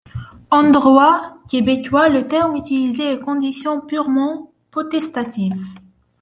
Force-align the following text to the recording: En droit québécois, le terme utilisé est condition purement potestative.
En 0.49 0.71
droit 0.71 1.37
québécois, 1.47 2.09
le 2.09 2.25
terme 2.27 2.55
utilisé 2.55 3.13
est 3.13 3.19
condition 3.19 3.81
purement 3.81 4.51
potestative. 4.71 5.53